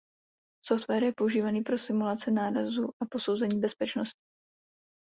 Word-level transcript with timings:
Software 0.63 1.03
je 1.03 1.13
používaný 1.13 1.61
pro 1.63 1.77
simulaci 1.77 2.31
nárazu 2.31 2.89
a 3.03 3.05
posouzení 3.11 3.59
bezpečnosti. 3.59 4.19